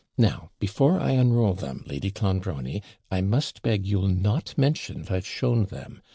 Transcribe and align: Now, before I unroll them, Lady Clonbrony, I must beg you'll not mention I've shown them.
Now, 0.17 0.49
before 0.57 0.99
I 0.99 1.11
unroll 1.11 1.53
them, 1.53 1.83
Lady 1.85 2.09
Clonbrony, 2.09 2.81
I 3.11 3.21
must 3.21 3.61
beg 3.61 3.85
you'll 3.85 4.07
not 4.07 4.57
mention 4.57 5.05
I've 5.07 5.27
shown 5.27 5.65
them. 5.65 6.01